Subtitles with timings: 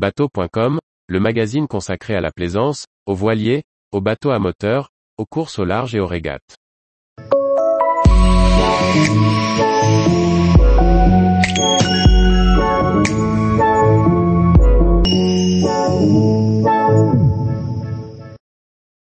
[0.00, 4.88] Bateau.com, le magazine consacré à la plaisance, aux voiliers, aux bateaux à moteur,
[5.18, 6.56] aux courses au large et aux régates.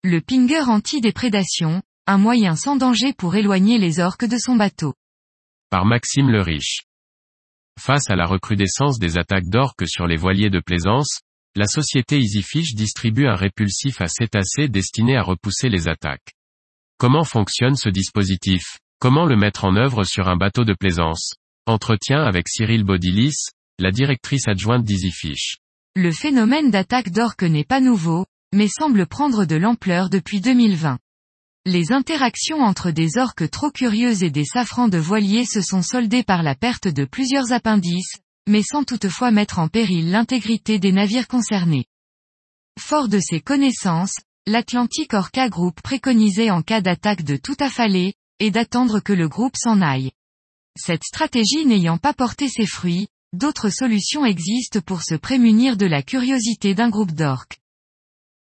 [0.05, 4.93] Le pinger anti-déprédation, un moyen sans danger pour éloigner les orques de son bateau.
[5.71, 6.83] Par Maxime le Riche.
[7.79, 11.21] Face à la recrudescence des attaques d'orques sur les voiliers de plaisance,
[11.57, 16.33] la société EasyFish distribue un répulsif à cétacés destiné à repousser les attaques.
[16.99, 18.79] Comment fonctionne ce dispositif?
[19.01, 21.35] Comment le mettre en œuvre sur un bateau de plaisance?
[21.67, 25.57] Entretien avec Cyril Bodilis, la directrice adjointe d'EasyFish.
[25.97, 30.99] Le phénomène d'attaque d'orques n'est pas nouveau, mais semble prendre de l'ampleur depuis 2020.
[31.65, 36.25] Les interactions entre des orques trop curieuses et des safrans de voiliers se sont soldées
[36.25, 38.17] par la perte de plusieurs appendices,
[38.49, 41.85] mais sans toutefois mettre en péril l'intégrité des navires concernés.
[42.81, 48.51] Fort de ces connaissances, l'Atlantic Orca Group préconisait en cas d'attaque de tout affaler, et
[48.51, 50.11] d'attendre que le groupe s'en aille.
[50.77, 56.03] Cette stratégie n'ayant pas porté ses fruits, d'autres solutions existent pour se prémunir de la
[56.03, 57.61] curiosité d'un groupe d'orques.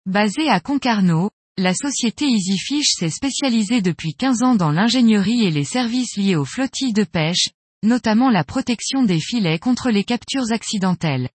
[0.05, 5.65] Basée à Concarneau, la société EasyFish s'est spécialisée depuis 15 ans dans l'ingénierie et les
[5.65, 7.49] services liés aux flottilles de pêche,
[7.83, 11.31] notamment la protection des filets contre les captures accidentelles.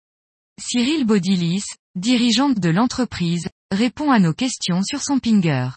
[0.59, 1.64] Cyril Bodilis,
[1.95, 5.70] dirigeante de l'entreprise, répond à nos questions sur son pinger.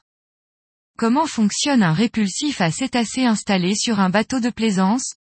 [0.98, 5.14] Comment fonctionne un répulsif à cétacés installé sur un bateau de plaisance?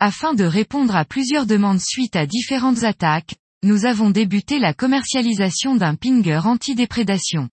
[0.00, 5.76] Afin de répondre à plusieurs demandes suite à différentes attaques, nous avons débuté la commercialisation
[5.76, 7.48] d'un pinger anti-déprédation.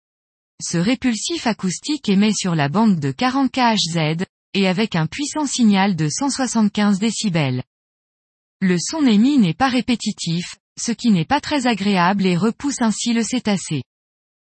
[0.63, 5.97] Ce répulsif acoustique émet sur la bande de 40 kHz, et avec un puissant signal
[5.97, 7.63] de 175 décibels.
[8.61, 13.15] Le son émis n'est pas répétitif, ce qui n'est pas très agréable et repousse ainsi
[13.15, 13.83] le cétacé.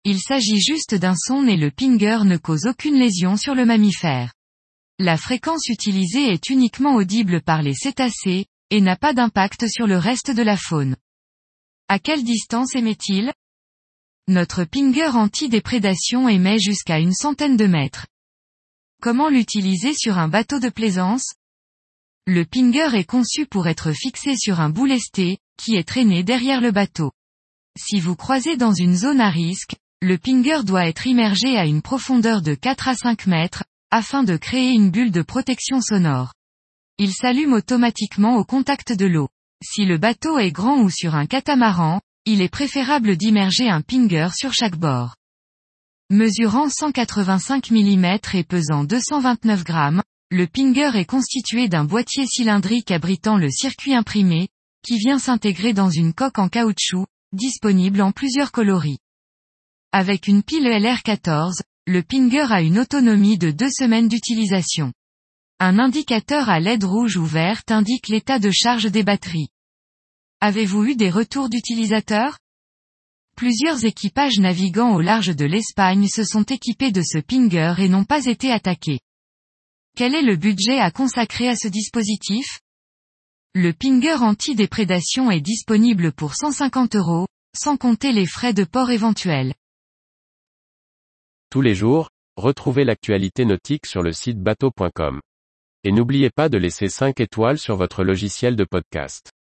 [0.04, 4.32] Il s'agit juste d'un son et le pinger ne cause aucune lésion sur le mammifère.
[4.98, 9.98] La fréquence utilisée est uniquement audible par les cétacés, et n'a pas d'impact sur le
[9.98, 10.96] reste de la faune.
[11.88, 13.32] À quelle distance émet-il?
[14.28, 18.08] Notre pinger anti-déprédation émet jusqu'à une centaine de mètres.
[19.00, 21.34] Comment l'utiliser sur un bateau de plaisance?
[22.26, 26.60] Le pinger est conçu pour être fixé sur un bout lesté, qui est traîné derrière
[26.60, 27.12] le bateau.
[27.78, 31.80] Si vous croisez dans une zone à risque, le pinger doit être immergé à une
[31.80, 36.34] profondeur de 4 à 5 mètres, afin de créer une bulle de protection sonore.
[36.98, 39.28] Il s'allume automatiquement au contact de l'eau.
[39.62, 44.28] Si le bateau est grand ou sur un catamaran, il est préférable d'immerger un pinger
[44.36, 45.14] sur chaque bord.
[46.10, 53.36] Mesurant 185 mm et pesant 229 grammes, le pinger est constitué d'un boîtier cylindrique abritant
[53.36, 54.48] le circuit imprimé,
[54.84, 58.98] qui vient s'intégrer dans une coque en caoutchouc, disponible en plusieurs coloris.
[59.92, 64.92] Avec une pile LR14, le pinger a une autonomie de deux semaines d'utilisation.
[65.60, 69.48] Un indicateur à LED rouge ou verte indique l'état de charge des batteries.
[70.40, 72.38] Avez-vous eu des retours d'utilisateurs?
[73.36, 78.04] Plusieurs équipages naviguant au large de l'Espagne se sont équipés de ce pinger et n'ont
[78.04, 79.00] pas été attaqués.
[79.96, 82.60] Quel est le budget à consacrer à ce dispositif?
[83.54, 87.26] Le pinger anti-déprédation est disponible pour 150 euros,
[87.56, 89.54] sans compter les frais de port éventuels.
[91.50, 95.22] Tous les jours, retrouvez l'actualité nautique sur le site bateau.com.
[95.82, 99.32] Et n'oubliez pas de laisser 5 étoiles sur votre logiciel de podcast.